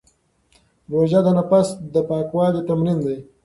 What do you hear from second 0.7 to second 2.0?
روژه د نفس د